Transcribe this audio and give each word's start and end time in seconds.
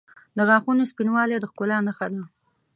•د 0.37 0.39
غاښونو 0.47 0.89
سپینوالی 0.91 1.35
د 1.39 1.45
ښکلا 1.51 1.77
نښه 1.87 2.07
ده. 2.13 2.23